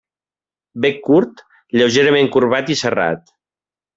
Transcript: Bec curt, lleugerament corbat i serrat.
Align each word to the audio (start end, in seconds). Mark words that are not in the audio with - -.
Bec 0.85 0.95
curt, 1.09 1.43
lleugerament 1.77 2.31
corbat 2.37 2.75
i 2.77 2.81
serrat. 2.83 3.33